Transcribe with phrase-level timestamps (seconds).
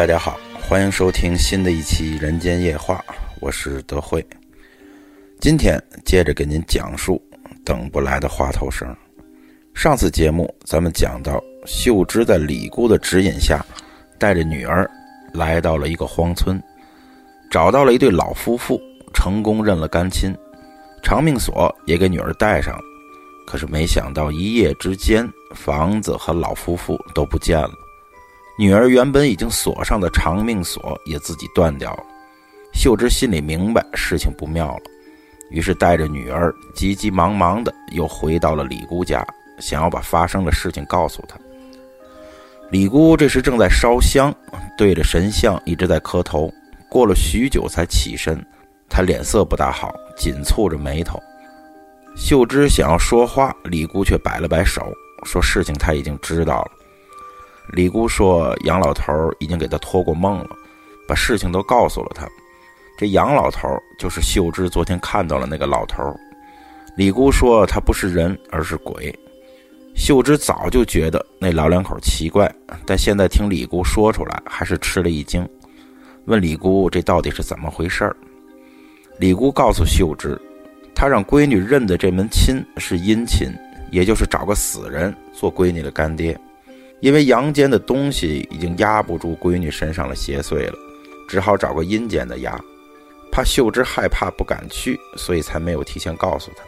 [0.00, 3.04] 大家好，欢迎收听新的一期《人间夜话》，
[3.38, 4.26] 我是德惠。
[5.38, 7.22] 今天接着给您讲述
[7.66, 8.96] 等不来的花头绳。
[9.74, 13.62] 上次节目咱们讲到，秀芝在李姑的指引下，
[14.18, 14.90] 带着女儿
[15.34, 16.58] 来到了一个荒村，
[17.50, 18.80] 找到了一对老夫妇，
[19.12, 20.34] 成功认了干亲，
[21.02, 22.80] 长命锁也给女儿戴上了。
[23.46, 27.70] 可是没想到，一夜之间，房子和老夫妇都不见了。
[28.60, 32.04] 女儿原本已经锁上的长命锁也自己断掉了。
[32.74, 34.82] 秀芝心里明白事情不妙了，
[35.48, 39.26] 于是带着女儿急急忙忙的又回到了李姑家，
[39.60, 41.38] 想要把发生的事情告诉她。
[42.70, 44.30] 李姑这时正在烧香，
[44.76, 46.52] 对着神像一直在磕头，
[46.86, 48.44] 过了许久才起身，
[48.90, 51.18] 她脸色不大好，紧蹙着眉头。
[52.14, 54.82] 秀芝想要说话，李姑却摆了摆手，
[55.24, 56.72] 说：“事情她已经知道了。”
[57.68, 60.50] 李姑说：“杨老头已经给她托过梦了，
[61.06, 62.28] 把事情都告诉了她。
[62.98, 66.14] 这杨老头就是秀芝昨天看到了那个老头。”
[66.96, 69.16] 李姑说：“他不是人，而是鬼。”
[69.94, 72.52] 秀芝早就觉得那老两口奇怪，
[72.86, 75.48] 但现在听李姑说出来，还是吃了一惊，
[76.26, 78.14] 问李姑：“这到底是怎么回事？”
[79.18, 80.40] 李姑告诉秀芝。
[80.92, 83.50] 他让闺女认的这门亲是阴亲，
[83.90, 86.38] 也就是找个死人做闺女的干爹。
[87.00, 90.74] 因为阳间的东西已经压不住闺女身上的邪祟了，
[91.28, 92.58] 只好找个阴间的压。
[93.32, 96.64] 怕秀芝害怕不敢去，所以才没有提前告诉她。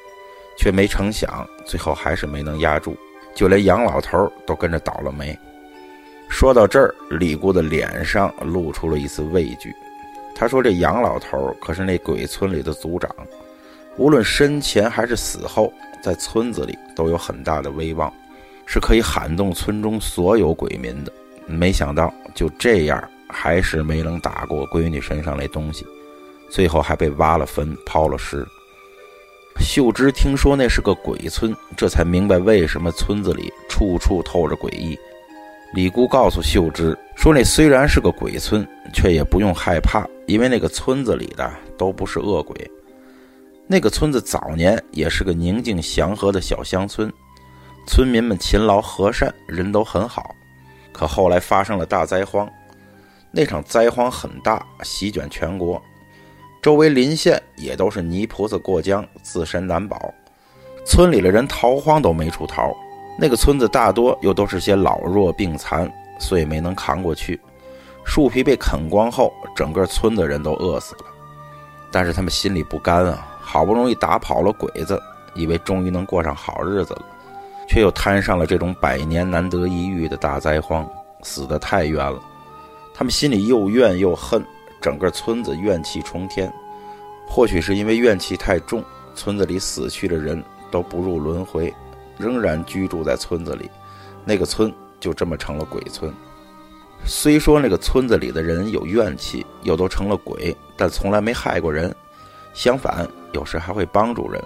[0.56, 2.96] 却没成想，最后还是没能压住，
[3.34, 5.36] 就连杨老头都跟着倒了霉。
[6.28, 9.74] 说到这儿，李姑的脸上露出了一丝畏惧。
[10.34, 13.10] 她说：“这杨老头可是那鬼村里的族长。”
[13.96, 15.72] 无论生前还是死后，
[16.02, 18.12] 在村子里都有很大的威望，
[18.66, 21.12] 是可以喊动村中所有鬼民的。
[21.46, 25.86] 没想到就这样，还是没能打过闺女身上那东西，
[26.50, 28.46] 最后还被挖了坟、抛了尸。
[29.60, 34.98] 秀芝听说那是个鬼村，这才明白为什么村子里处处透着诡异。
[35.74, 42.70] 李姑告诉秀芝说：“那虽然是个鬼村，却也不用害怕，因为那个村子里的都不是恶鬼。”
[43.66, 47.10] 那个村子早年也是个宁静祥和的小乡村，
[47.86, 50.34] 村民们勤劳和善，人都很好。
[50.92, 52.48] 可后来发生了大灾荒，
[53.30, 55.82] 那场灾荒很大，席卷全国，
[56.60, 60.12] 周围邻县也都是泥菩萨过江，自身难保。
[60.84, 62.74] 村里的人逃荒都没处逃，
[63.18, 67.40] 那个村子大多又都是些老弱病残，所以没能扛过去。
[68.04, 71.04] 树皮被啃光后，整个村子人都饿死了，
[71.90, 73.28] 但是他们心里不甘啊。
[73.40, 75.00] 好不容易打跑了鬼子，
[75.34, 77.04] 以为终于能过上好日子了，
[77.72, 80.86] 却又摊上了这种百年难得一遇的大灾荒，
[81.22, 82.20] 死得太冤了。
[82.92, 84.44] 他们心里又怨又恨，
[84.78, 86.52] 整个村子怨气冲天。
[87.26, 88.84] 或许是因为怨气太重，
[89.14, 91.72] 村子里死去的人都不入轮回，
[92.18, 93.70] 仍然居住在村子里，
[94.22, 96.12] 那个村就这么成了鬼村。
[97.06, 101.90] 虽说那个村子里的人有怨气，又都成了鬼，但从来没害过人。
[102.52, 104.44] 相反，有时还会帮助人。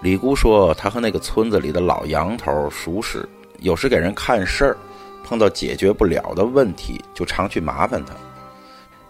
[0.00, 3.28] 李姑说，她和那个村子里的老杨头熟识，
[3.58, 4.76] 有时给人看事儿，
[5.24, 8.14] 碰到解决不了的问题，就常去麻烦他。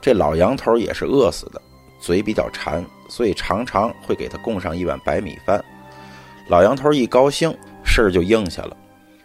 [0.00, 1.60] 这老杨头也是饿死的，
[2.00, 5.62] 嘴比较馋，所以常常会给他供上一碗白米饭。
[6.48, 7.54] 老杨头一高兴，
[7.84, 8.75] 事儿就应下了。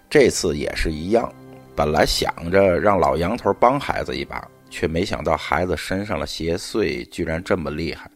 [0.10, 1.32] 这次也是一样，
[1.74, 8.12] 本来想着让老杨头帮孩子一把，却没想到孩子身上的邪祟居然这么厉害。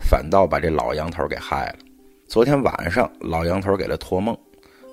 [0.00, 1.78] 反倒把这老杨头给害了。
[2.28, 4.36] 昨天晚上，老杨头给他托梦，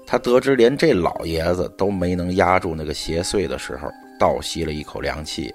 [0.07, 5.53] 他得知连这老爷子都没能压住那个邪祟的时候，倒吸了一口凉气。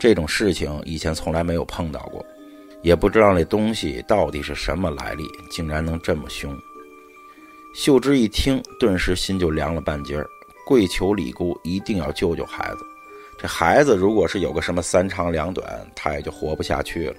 [0.00, 2.26] 这种事情以前从来没有碰到过，
[2.82, 6.52] 也不知道那东西到底是什么来历，竟然能这么凶。
[7.76, 10.26] 秀芝一听，顿时心就凉了半截儿，
[10.66, 12.78] 跪求李姑一定要救救孩子。
[13.40, 17.14] 这孩子如果是有个什么三长两短，他也就活不下去了。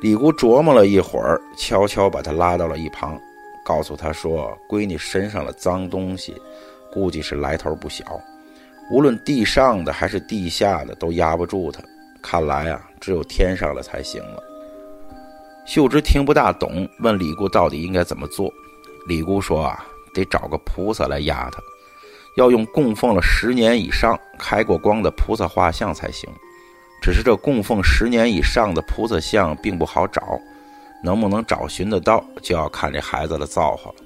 [0.00, 3.18] 李姑琢磨了一会儿，悄悄把他拉到了一旁，
[3.64, 6.34] 告诉他说：“闺女身上的脏东西，
[6.92, 8.04] 估计是来头不小。
[8.90, 11.82] 无论地上的还是地下的，都压不住她。
[12.22, 14.42] 看来啊，只有天上的才行了。”
[15.64, 18.52] 秀芝听不大懂，问李姑到底应该怎么做。
[19.08, 21.58] 李姑说：“啊，得找个菩萨来压他，
[22.36, 26.28] 要用供奉了十年以上、开过光的菩萨画像才行。”
[27.04, 30.40] 只是这供奉十年以上的菩萨像并不好找，
[31.02, 33.96] 能不能找寻得到，就要看这孩子的造化了。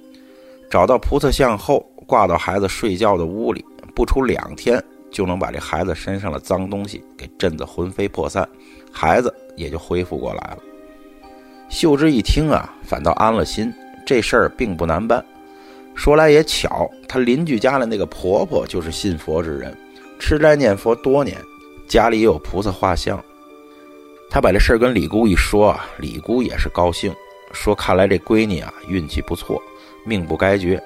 [0.69, 1.79] 找到菩萨像后，
[2.09, 3.65] 挂到孩子睡觉的屋里，
[3.95, 8.45] 不出两天，就能把这孩子身上的脏东西给震得魂飞魄散，
[8.91, 10.59] 孩子也就恢复过来了。
[11.69, 13.73] 秀芝一听啊，反倒安了心，
[14.05, 15.25] 这事儿并不难办。
[15.95, 19.73] 说来也巧，她邻居家的那个婆婆就是信佛之人，
[20.19, 21.39] 吃斋念佛多年，
[21.89, 23.23] 家里也有菩萨画像。
[24.31, 27.15] 他把这事儿跟李姑一说啊，李姑也是高兴，
[27.53, 29.61] 说看来这闺女啊运气不错，
[30.05, 30.81] 命不该绝。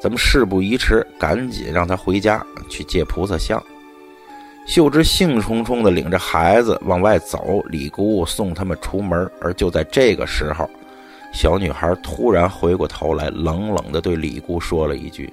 [0.00, 3.60] 咱们事不宜迟，赶紧让她回家去借菩萨像。
[4.64, 9.28] 秀芝兴冲冲地领着孩子往外走，李姑送他们出门。
[9.40, 10.70] 而就在这个时候，
[11.32, 15.32] 小女孩突然回过头来，冷冷地对李姑说了一句：“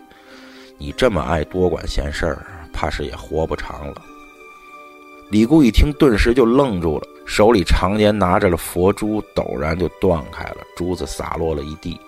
[0.80, 4.02] 你这么爱多管闲事儿，怕是也活不长了。”
[5.32, 12.00] 李姑一听，顿时就愣住了，手里常年拿着的佛珠陡然就断开了，珠子洒落了一地。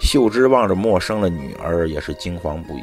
[0.00, 2.82] 秀芝望着陌生的女儿，也是惊慌不已。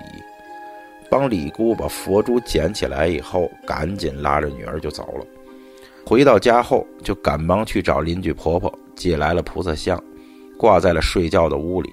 [1.10, 5.25] 帮李姑把佛珠捡起来以后，赶紧拉着女儿就走了。
[6.06, 10.01] 回到家后，就赶忙去找邻居婆婆借来了菩萨像，
[10.57, 11.92] 挂在了睡觉的屋里，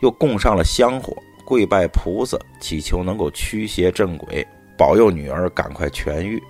[0.00, 1.14] 又供上了香火，
[1.44, 4.46] 跪拜菩萨，祈求能够驱邪镇鬼，
[4.78, 6.42] 保佑女儿赶快痊愈。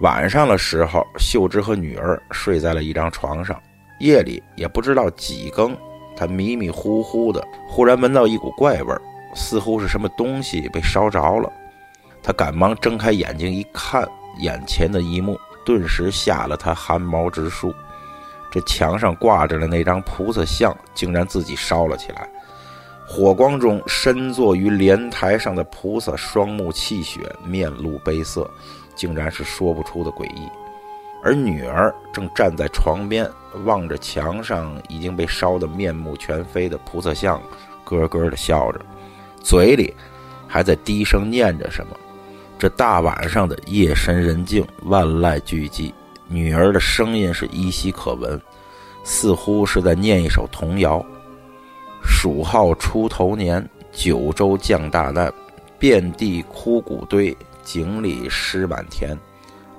[0.00, 3.60] 晚上的时候，秀芝和女儿睡在了一张床上，
[3.98, 5.76] 夜里也不知道几更，
[6.16, 9.02] 她迷迷糊糊的，忽然闻到一股怪味儿。
[9.34, 11.52] 似乎是什么东西被烧着了，
[12.22, 14.08] 她赶忙睁开眼睛一看，
[14.38, 17.74] 眼前的一幕顿时吓了她汗毛直竖。
[18.50, 22.26] 这墙上挂着的那张菩萨像竟然自己烧了起来，
[23.06, 28.50] 火光中身坐于莲台上的菩萨双目泣血，面露悲色，
[28.98, 30.46] 竟然是说不出的诡异。
[31.24, 33.28] 而女儿正站在床边，
[33.64, 37.40] 望着墙上已经被烧得面目全非的菩萨像，
[37.84, 38.80] 咯咯的笑着。
[39.40, 39.94] 嘴里
[40.46, 41.96] 还在低声念着什么。
[42.58, 45.92] 这大晚上的夜深人静，万籁俱寂，
[46.26, 48.40] 女儿的声音是依稀可闻，
[49.04, 51.04] 似乎是在念一首童谣
[52.02, 55.32] ：“鼠号出头年，九州降大难，
[55.78, 57.36] 遍地枯骨堆，
[57.70, 59.14] 井里尸满田。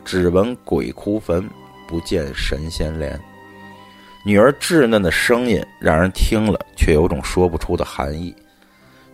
[0.06, 1.50] 只闻鬼哭坟，
[1.88, 3.20] 不见神仙怜。”
[4.24, 8.36] 女儿稚嫩的声音让人听了却有种说不出的寒意。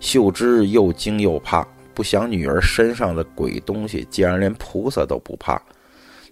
[0.02, 5.62] 秀芝又惊又怕，不想女儿身上的鬼东西竟然连菩萨都不怕，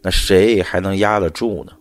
[0.02, 1.72] 那谁还能压得住呢？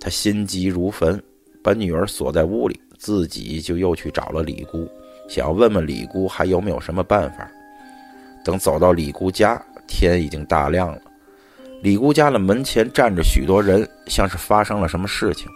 [0.00, 1.22] 他心急如焚，
[1.62, 4.88] 把女儿锁在屋里，自己就又去找了李姑，
[5.28, 7.48] 想要问问李姑还有没有什么办法。
[8.44, 10.98] 等走到李姑家，天已经大亮了。
[11.82, 15.48] 李姑家的门前站着许多人，像是发生了什么事情。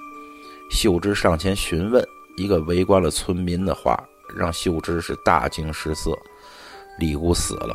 [0.71, 2.05] 秀芝上前询问
[2.37, 3.99] 一个围观了村民的话。
[4.37, 6.13] 让秀芝是大惊失色，
[6.99, 7.75] 李姑死了，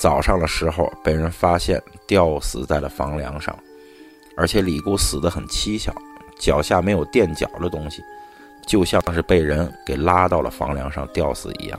[0.00, 3.56] 早上的时候被人发现吊死在了房梁上，
[4.36, 5.94] 而且李姑死得很蹊跷，
[6.40, 8.02] 脚下没有垫脚的东西，
[8.66, 11.78] 就像是被人给拉到了房梁上吊死一样。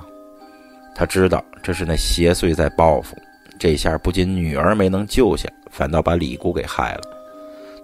[0.95, 3.13] 他知道这是那邪祟在报复，
[3.59, 7.01] 这下不仅女儿没能救下，反倒把李姑给害了。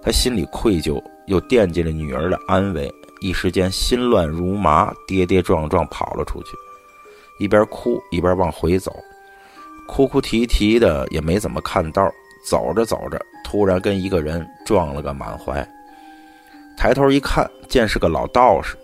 [0.02, 2.92] 他心里愧疚，又惦记着女儿的安危。
[3.20, 6.50] 一时间心乱如麻，跌跌撞撞跑了出去，
[7.38, 8.94] 一边哭一边往回走，
[9.88, 12.10] 哭哭啼啼的也没怎么看道。
[12.46, 15.66] 走着走着，突然跟一个人撞了个满怀。
[16.76, 18.76] 抬头一看，见是个老道士。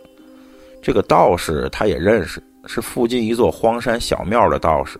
[0.81, 4.99] 这个道士他也认识，是附近一座荒山小庙的道士，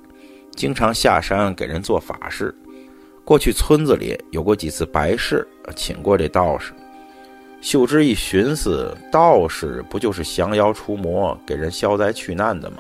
[0.61, 2.55] 经常下山给人做法事。
[3.25, 6.75] 过去村子里有过几次白事，请过这道士。
[7.63, 12.77] 秀芝一寻思，道士不就是降妖除魔、给人消灾去难的吗？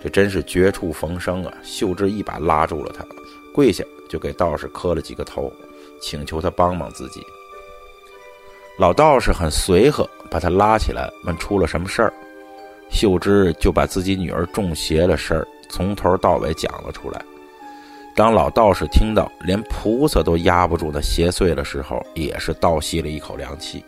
[0.00, 1.52] 这真是绝处逢生啊！
[1.60, 3.04] 秀芝一把拉住了他，
[3.52, 5.52] 跪下就给道士磕了几个头，
[6.00, 7.20] 请求他帮帮自己。
[8.78, 12.14] 老道士很随和，把他拉起来，问出了什么事儿。
[12.88, 17.20] 秀芝就把自己女儿中邪的事儿从头到尾讲了出来。
[18.14, 23.84] 当老道士听到连菩萨都压不住那邪祟的时候，也是倒吸了一口凉气。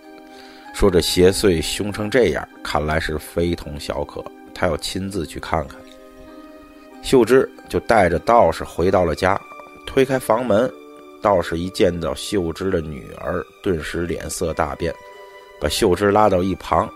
[0.73, 5.77] 说这邪祟凶成这样，看来是非同小可，他要亲自去看看。
[7.03, 9.41] 秀芝就带着道士回到了家，
[9.85, 10.71] 推开房门，
[11.21, 14.95] 道士一见到秀芝的女儿，顿时脸色大变，
[15.61, 16.89] 把秀芝拉到一旁。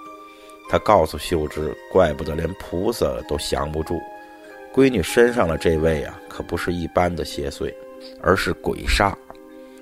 [0.68, 4.00] 他告诉秀芝，怪不得连菩萨都降不住，
[4.75, 7.73] 闺女身上的这位啊，可不是一般的邪祟，
[8.21, 9.14] 而是鬼煞。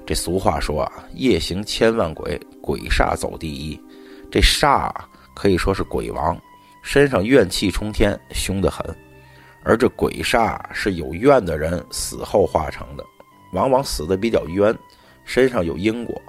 [0.05, 3.81] 这俗话说啊，夜行千万鬼，鬼煞走第一。
[4.31, 4.93] 这煞
[5.35, 6.39] 可以说是鬼王，
[6.83, 8.85] 身上怨气冲天，凶得很。
[9.63, 13.03] 而这鬼煞是有怨的人死后化成的，
[13.55, 14.77] 往往死得比较冤，
[15.25, 16.21] 身上有因果，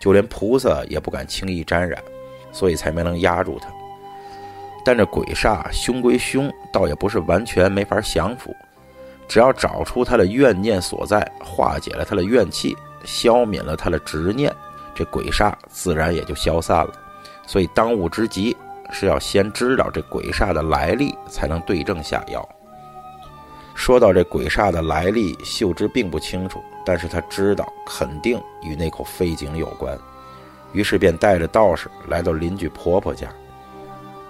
[0.00, 2.02] 就连菩萨也不敢轻易沾染，
[2.50, 3.68] 所以才没能压住他。
[4.84, 8.54] 但这鬼煞凶归凶，倒也不是完全没法降服，
[9.26, 14.54] 只要找出他的怨念所在，化解了他的怨气，消泯了他的执念，
[14.94, 16.92] 这鬼煞自然也就消散了。
[17.46, 18.56] 所以当务之急
[18.90, 22.46] 是要先知道这鬼煞的来历，才能对症下药。
[23.74, 29.96] 说到这鬼煞的来历，秀芝并不清楚，但是他知道肯定与那口废井有关，
[30.72, 33.28] 于是便带着道士来到邻居婆婆家，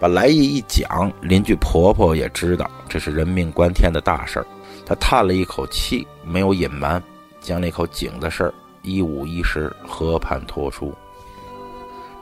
[0.00, 4.46] 把来意一讲，邻居婆婆也知道这是人命关天的大事儿，
[4.86, 7.02] 她叹了一口气，没有隐瞒，
[7.40, 10.94] 将那口井的事儿一五一十和盘托出。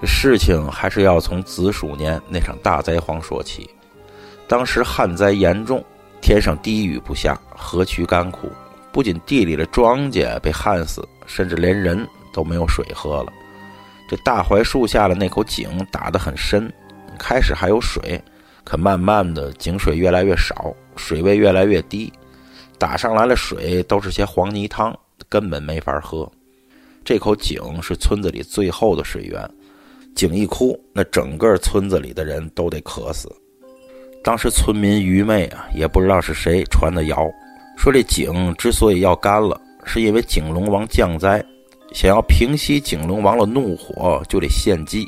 [0.00, 3.68] 这事情还是要从子鼠年那场大灾荒说起，
[4.48, 5.84] 当时旱灾严重。
[6.22, 8.50] 天上滴雨不下，河渠干枯，
[8.90, 13.32] 不仅地里的庄稼被旱死，甚至连人都没有水喝了。
[14.08, 16.72] 这大槐树下的那口井打得很深，
[17.16, 18.22] 开始还有水，
[18.64, 22.12] 可慢慢的井水越来越少，水位越来越低，
[22.78, 24.96] 打上来的水都是些黄泥汤，
[25.28, 26.30] 根本没法喝。
[27.04, 29.48] 这口井是村子里最后的水源，
[30.14, 33.30] 井一枯，那整个村子里的人都得渴死。
[34.24, 37.24] 当时村民愚昧啊，也不知道是谁传的谣，
[37.76, 41.44] 说这井之所以要干了，是因为井龙王降灾，
[41.92, 45.06] 想要平息井龙王的怒火，就得献祭，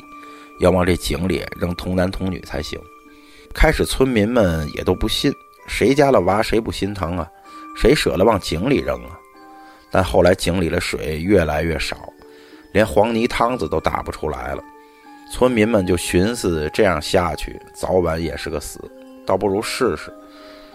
[0.59, 2.79] 要往这井里扔童男童女才行。
[3.53, 5.33] 开始村民们也都不信，
[5.67, 7.27] 谁家的娃谁不心疼啊？
[7.75, 9.17] 谁舍得往井里扔啊？
[9.91, 11.97] 但后来井里的水越来越少，
[12.73, 14.63] 连黄泥汤子都打不出来了，
[15.33, 18.79] 村民们就寻思这样下去，早晚也是个死。
[19.25, 20.13] 倒不如试试，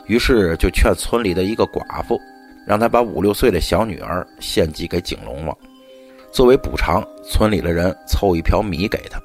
[0.07, 2.21] 于是就劝村里的一个寡妇，
[2.67, 5.57] 让她把五六岁的小女儿献祭给井龙王，
[6.33, 7.05] 作为补偿。
[7.23, 9.21] 村里的人凑一瓢米给他。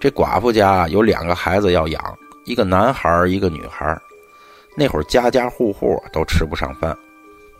[0.00, 3.94] 这寡妇家有两个孩子要养，一个男孩一个女孩
[4.74, 6.96] 那会儿家家户户都吃不上饭。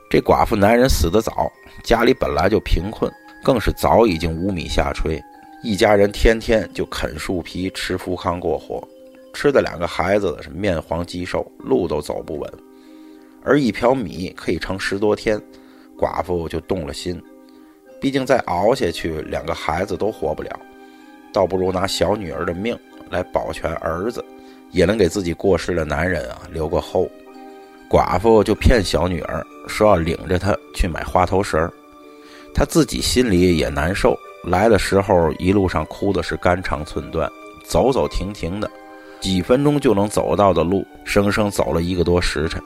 [0.09, 1.53] 这寡妇男人死得早，
[1.85, 3.13] 家里本来就贫困，
[3.45, 5.21] 更是早已经无米下炊，
[5.63, 8.83] 一家人天天就啃树皮吃福糠过活。
[9.35, 12.51] 吃的两个孩子是面黄肌瘦，路都走不稳，
[13.45, 15.39] 而一瓢米可以撑十多天，
[15.95, 17.23] 寡妇就动了心。
[18.01, 20.59] 毕竟再熬下去，两个孩子都活不了，
[21.33, 22.79] 倒不如拿小女儿的命
[23.11, 24.25] 来保全儿子，
[24.71, 27.09] 也能给自己过世的男人啊留个后。
[27.89, 31.73] 寡妇就骗小女儿说要领着她去买花头绳儿，
[32.55, 34.17] 她自己心里也难受。
[34.45, 37.31] 来的时候一路上哭的是肝肠寸断，
[37.65, 38.71] 走走停停的。
[39.21, 42.63] 几分钟就能走到的路，生生走了一个多时辰。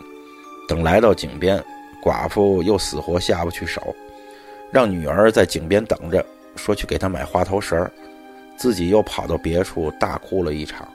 [0.69, 1.61] 等来到井边，
[2.01, 3.83] 寡妇又死活下不去手，
[4.71, 7.91] 让女儿在井边等着，说去给她买花头绳儿
[8.57, 10.89] 自己又跑到别处大哭了一场。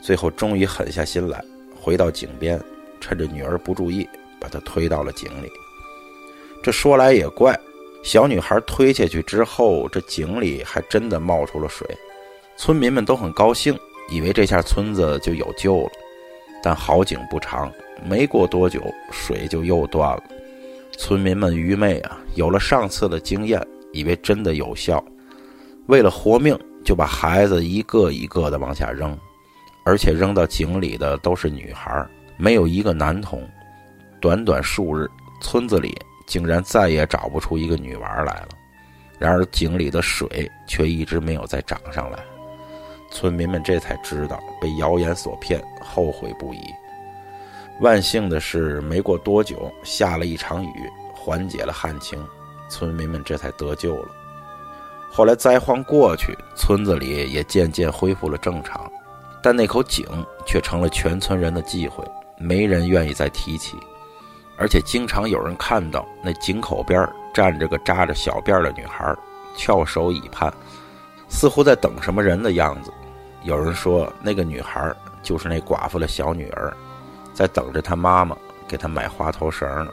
[0.00, 1.42] 最后终于狠下心来，
[1.80, 2.60] 回到井边，
[3.00, 4.08] 趁着女儿不注意，
[4.38, 5.48] 把她推到了井里。
[6.62, 7.58] 这说来也怪，
[8.02, 11.86] 小女孩推下去之后，这井里还真的冒出了水，
[12.56, 13.78] 村民们都很高兴。
[14.10, 15.90] 以为这下村子就有救了，
[16.62, 17.72] 但好景不长，
[18.04, 20.22] 没过多久，水就又断了。
[20.98, 25.02] 村民们愚昧啊，有了上次的经验，以为真的有效，
[25.86, 29.18] 为了活命，就把孩子一个一个的往下扔，
[29.84, 33.48] 而且扔到井里的都是女孩，没有一个男童。
[34.20, 35.10] 短短数日，
[35.40, 38.48] 村子里竟然再也找不出一个女娃来了。
[39.18, 42.18] 然而井里的水却一直没有再涨上来。
[43.10, 46.60] 村民们这才知道被谣言所骗，后悔不已。
[47.80, 52.24] 万幸的是，没过多久，下了一场雨，缓解了旱情，
[52.68, 54.08] 村民们这才得救了。
[55.16, 58.90] 后来灾荒过去，村子里也渐渐恢复了正常，
[59.40, 60.04] 但那口井
[60.44, 62.04] 却成了全村人的忌讳，
[62.36, 63.76] 没人愿意再提起。
[64.56, 69.14] 而且经常有人看到那井口边站着个扎着小辫的女孩，
[69.56, 70.52] 翘首以盼，
[71.28, 72.92] 似乎在等什么人的样子。
[73.44, 74.92] 有人说，那个女孩
[75.22, 76.76] 就是那寡妇的小女儿，
[77.32, 79.92] 在等着她妈妈给她买花头绳呢。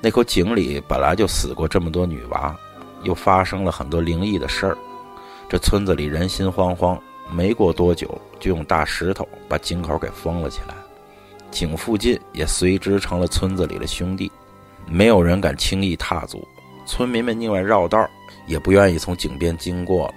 [0.00, 2.56] 那口井里本来就死过这么多女娃，
[3.04, 4.76] 又发生了很多灵异的事儿，
[5.48, 6.98] 这村子里人心惶惶。
[7.30, 10.74] 没过多久，就用大石头把井口给封了起来，
[11.50, 14.30] 井附近也随之成了村子里的兄弟，
[14.86, 16.46] 没有人敢轻易踏足。
[16.86, 18.06] 村民们宁愿绕道，
[18.46, 20.14] 也不愿意从井边经过了。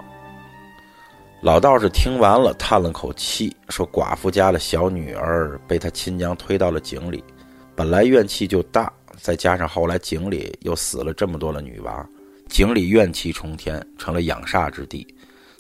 [1.42, 7.24] 老道士听完了，叹了口气，说：“寡妇家的小女儿被他亲娘推到了井里，
[7.74, 8.92] 本来怨气就大，
[9.22, 12.06] 再加上后来井里又死了这么多的女娃，
[12.50, 15.06] 井里怨气冲天，成了养煞之地，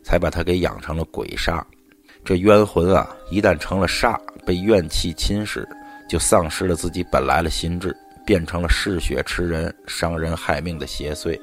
[0.03, 1.61] 才把他给养成了鬼煞。
[2.25, 5.65] 这冤魂啊，一旦成了煞，被怨气侵蚀，
[6.09, 11.39] 就丧失了自己本来的心智，变成了嗜血吃人、伤人害命的邪祟。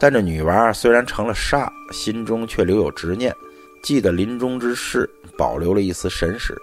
[0.00, 3.34] 但这女娃虽然成了煞，心中却留有执念，
[3.82, 6.56] 记得临终之事，保留了一丝神识。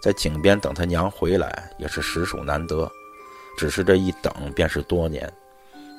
[0.00, 2.88] 在井边等他娘回来也是实属难得，
[3.56, 5.30] 只是这一等便是多年。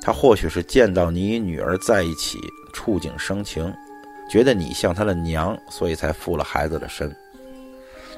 [0.01, 2.39] 他或许是见到你与女儿在一起，
[2.74, 3.74] 触景生情，
[4.29, 7.13] 觉得你像他的娘，所以才附了孩子的身。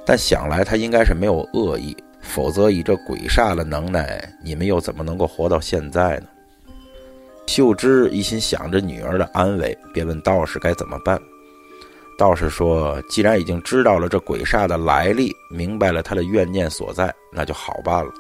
[0.05, 6.27] 但想来他应该是没有恶意，否则以这鬼煞的能耐，你们又怎么能够活到现在呢？
[7.47, 11.19] 秀芝一心想着女儿的安危，便问道士该怎么办。
[12.17, 18.11] 道士说：“既然已经知道了这鬼煞的来历，明白了他的怨念所在，那就好办了。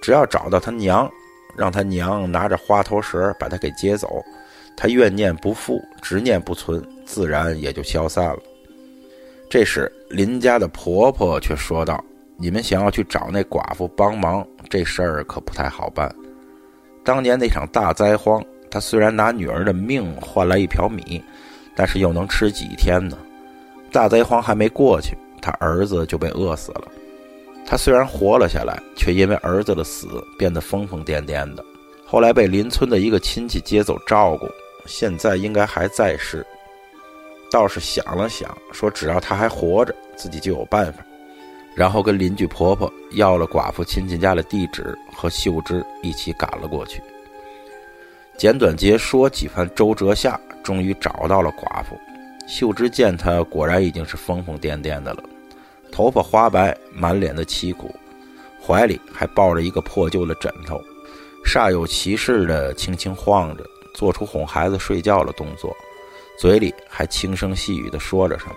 [0.00, 1.10] 只要找到他娘，
[1.56, 4.22] 让他娘拿着花头蛇把他给接走，
[4.76, 8.38] 他怨念不复，执念不存，自然也就消散了。”
[9.50, 12.02] 这时，林家的婆婆却说道
[12.38, 16.10] ：“你们想要去找那寡妇帮忙，这事儿可不太好办。
[17.04, 21.22] 当年那场大灾荒，他虽然拿女儿的命换来一瓢米，
[21.76, 23.18] 但是又能吃几天呢？”
[23.92, 26.88] 大灾荒还没过去，他儿子就被饿死了。
[27.66, 31.64] 他虽然活了下来，却因为儿子的死变得疯疯癫癫的。
[32.04, 34.46] 后来被邻村的一个亲戚接走照顾，
[34.86, 36.46] 现在应该还在世。
[37.50, 41.04] 道士想了想，说：“只要他还活着，自己就有办法。”
[41.74, 47.02] 然后跟邻居婆婆要了寡妇亲戚家的地址，和秀芝一起赶了过去。
[48.36, 51.98] 简短截说几番周折下，终于找到了寡妇。
[52.46, 55.22] 秀芝见他果然已经是疯疯癫癫的了，
[55.92, 57.94] 头发花白，满脸的凄苦，
[58.66, 60.80] 怀里还抱着一个破旧的枕头，
[61.44, 65.76] 煞有其事的轻轻晃着，做出哄孩子睡觉的动作，
[66.38, 68.56] 嘴里还轻声细语的说着什么。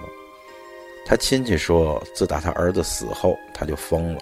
[1.06, 4.20] 他亲戚说，自打他儿子死后，他就疯了，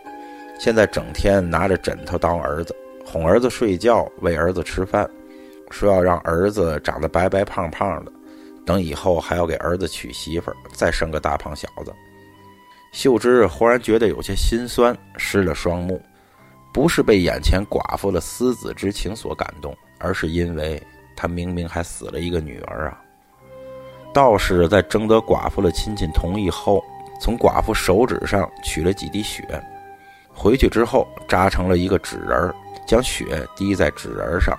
[0.59, 5.09] 现在整天拿着枕头当儿子，哄儿子睡觉，喂儿子吃饭，
[5.69, 8.11] 说要让儿子长得白白胖胖的。
[8.65, 11.93] 等以后还要给儿子娶媳妇，再生个大胖小子。
[12.93, 15.99] 秀芝忽然觉得有些心酸，湿了双目，
[16.71, 20.81] 不是被眼前寡妇的思子之情所感动，而是因为
[21.15, 23.01] 她明明还死了一个女儿啊。
[24.13, 26.83] 道士在征得寡妇的亲戚同意后，
[27.19, 29.43] 从寡妇手指上取了几滴血，
[30.31, 32.53] 回去之后扎成了一个纸人，
[32.85, 34.55] 将血滴在纸人上。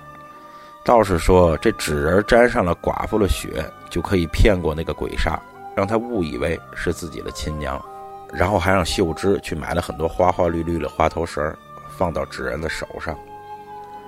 [0.83, 5.39] 道士说：“这纸人沾上了寡妇的血，就可以骗过那个鬼煞，
[5.73, 7.83] 让他误以为是自己的亲娘。
[8.33, 11.55] 然后还让秀芝去买了很多花花绿绿的花头绳，
[11.97, 13.17] 放到纸人的手上。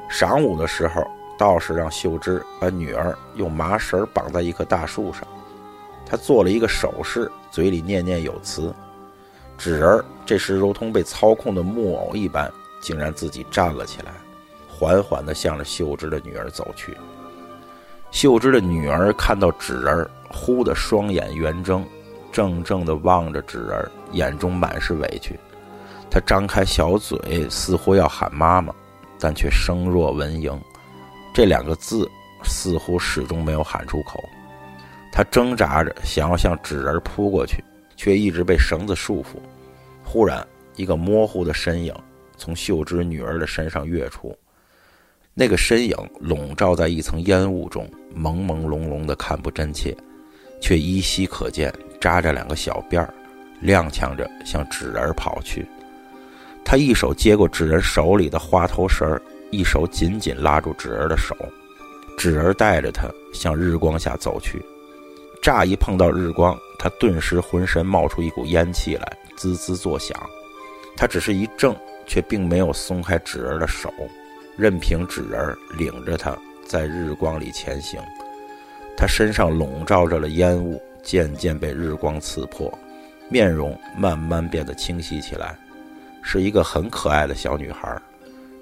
[0.09, 1.05] 晌午的时候，
[1.37, 5.27] 道士让秀芝把女儿用麻绳绑在一棵大树上，
[6.05, 8.73] 他做了一个手势，嘴里念念有词。
[9.57, 12.51] 纸人这时如同被操控的木偶一般，
[12.81, 14.11] 竟然自己站了起来。”
[14.79, 16.95] 缓缓地向着秀芝的女儿走去。
[18.11, 21.83] 秀芝的女儿看到纸人，忽的双眼圆睁，
[22.31, 25.39] 怔怔地望着纸人，眼中满是委屈。
[26.09, 27.17] 她张开小嘴，
[27.49, 28.73] 似乎要喊妈妈，
[29.19, 30.57] 但却声若蚊蝇，
[31.33, 32.09] 这两个字
[32.43, 34.23] 似乎始终没有喊出口。
[35.11, 37.63] 她挣扎着想要向纸人扑过去，
[37.95, 39.37] 却一直被绳子束缚。
[40.03, 41.93] 忽然，一个模糊的身影
[42.37, 44.37] 从秀芝女儿的身上跃出。
[45.33, 49.95] 那个身影笼罩在一层烟雾中，朦朦胧胧的看不真切，
[50.61, 53.13] 却依稀可见扎着两个小辫儿，
[53.63, 55.67] 踉跄着向纸人跑去。
[56.63, 59.19] 他一手接过纸人手里的花头绳
[59.51, 61.35] 一手紧紧拉住纸人的手。
[62.17, 64.61] 纸人带着他向日光下走去。
[65.41, 70.17] 乍一碰到日光，他顿时浑身冒出一股烟气来，滋滋作响。
[70.97, 71.75] 他只是一怔，
[72.07, 73.93] 却并没有松开纸人的手。
[74.57, 78.01] 任凭纸人领着他在日光里前行，
[78.97, 82.67] 他身上笼罩着了烟雾，渐渐被日光刺破，
[83.29, 85.57] 面容慢慢变得清晰起来，
[86.21, 87.99] 是一个很可爱的小女孩，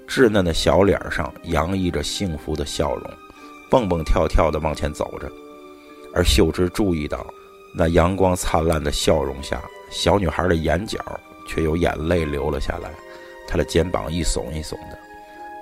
[0.08, 3.10] 稚嫩的小脸上洋溢着幸福的笑容，
[3.70, 5.30] 蹦蹦跳跳地往前走着。
[6.14, 7.26] 而秀芝注意到，
[7.74, 10.98] 那阳光灿烂的笑容下，小女孩的眼角
[11.46, 12.90] 却有眼泪流了下来，
[13.46, 14.98] 她的肩膀一耸一耸的。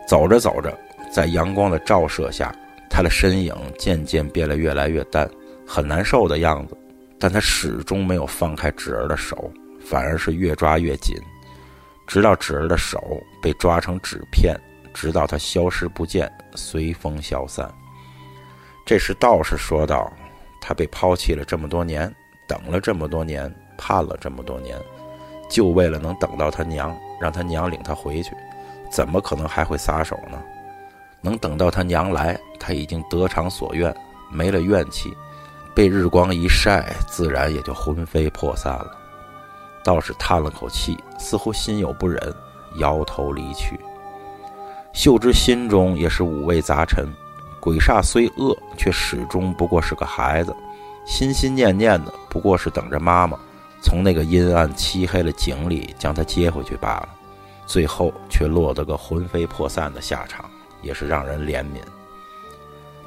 [0.08, 0.72] 走着走着，
[1.10, 2.54] 在阳光的照射下，
[2.88, 5.28] 她的身影渐渐变得越来越淡，
[5.66, 6.76] 很难受的样子。
[7.24, 11.16] 但他始终没有放开纸儿的手，反而是越抓越紧，
[12.06, 14.54] 直到纸儿的手被抓成纸片，
[14.92, 17.66] 直到他消失不见，随风消散。
[18.84, 20.12] 这时道士说道
[20.60, 22.14] ：“他被抛弃了这么多年，
[22.46, 24.78] 等了这么多年，盼了这么多年，
[25.48, 28.32] 就为了能等到他娘，让他娘领他回去，
[28.90, 30.38] 怎么可能还会撒手呢？
[31.22, 33.96] 能等到他娘来，他已经得偿所愿，
[34.30, 35.10] 没了怨气，
[35.74, 38.90] 被日光一晒，自然也就魂飞魄散了。”
[39.82, 42.34] 道士叹了口气，似乎心有不忍，
[42.76, 43.78] 摇头离去。
[44.92, 47.06] 秀芝心中也是五味杂陈。
[47.60, 50.54] 鬼煞虽恶，却始终不过是个孩子，
[51.06, 53.38] 心心念念的不过是等着妈妈
[53.80, 57.08] 从那个阴暗漆黑的井里将他接回去罢了。
[57.66, 60.44] 最后却落得个魂飞魄散的下场，
[60.82, 61.80] 也是让人怜悯。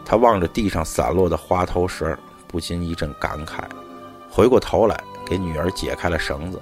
[0.04, 3.64] 他望着地上散落的花头绳，不禁一阵感慨，
[4.30, 6.62] 回过头来给女儿解开了绳子。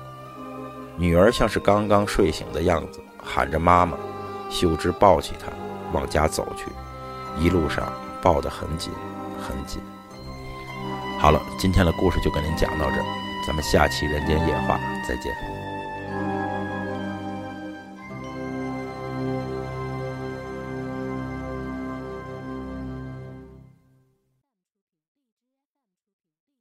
[0.98, 3.98] 女儿像是刚刚睡醒的样子，喊着妈妈。
[4.50, 5.52] 秀芝抱起她，
[5.92, 6.68] 往家走去。
[7.38, 8.92] 一路上抱得很紧，
[9.42, 9.82] 很紧。
[11.20, 12.98] 好了，今天的故事就跟您讲到这，
[13.46, 15.55] 咱们下期《人间夜话》再见。